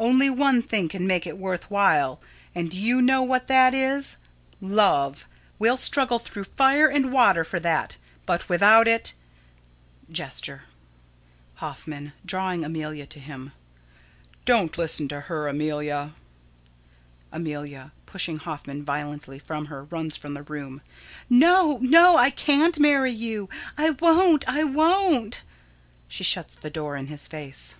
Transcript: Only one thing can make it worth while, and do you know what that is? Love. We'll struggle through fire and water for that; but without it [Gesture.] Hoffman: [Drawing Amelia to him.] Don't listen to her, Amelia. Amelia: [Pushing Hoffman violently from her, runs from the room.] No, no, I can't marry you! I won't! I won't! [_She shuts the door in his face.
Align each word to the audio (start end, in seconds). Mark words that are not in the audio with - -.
Only 0.00 0.28
one 0.28 0.60
thing 0.60 0.88
can 0.88 1.06
make 1.06 1.24
it 1.24 1.38
worth 1.38 1.70
while, 1.70 2.20
and 2.52 2.68
do 2.68 2.76
you 2.76 3.00
know 3.00 3.22
what 3.22 3.46
that 3.46 3.72
is? 3.74 4.16
Love. 4.60 5.24
We'll 5.60 5.76
struggle 5.76 6.18
through 6.18 6.42
fire 6.42 6.88
and 6.88 7.12
water 7.12 7.44
for 7.44 7.60
that; 7.60 7.96
but 8.26 8.48
without 8.48 8.88
it 8.88 9.14
[Gesture.] 10.10 10.64
Hoffman: 11.58 12.12
[Drawing 12.26 12.64
Amelia 12.64 13.06
to 13.06 13.20
him.] 13.20 13.52
Don't 14.44 14.76
listen 14.76 15.06
to 15.06 15.20
her, 15.20 15.46
Amelia. 15.46 16.14
Amelia: 17.30 17.92
[Pushing 18.04 18.38
Hoffman 18.38 18.84
violently 18.84 19.38
from 19.38 19.66
her, 19.66 19.84
runs 19.84 20.16
from 20.16 20.34
the 20.34 20.42
room.] 20.42 20.82
No, 21.30 21.78
no, 21.80 22.16
I 22.16 22.30
can't 22.30 22.80
marry 22.80 23.12
you! 23.12 23.48
I 23.76 23.90
won't! 23.90 24.48
I 24.48 24.64
won't! 24.64 25.42
[_She 26.10 26.24
shuts 26.24 26.56
the 26.56 26.68
door 26.68 26.96
in 26.96 27.06
his 27.06 27.28
face. 27.28 27.76